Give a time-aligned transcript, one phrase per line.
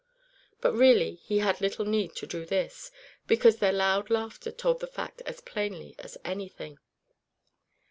[0.61, 2.89] But really he had little need to do this,
[3.27, 6.79] because their loud laughter told the fact as plainly as anything.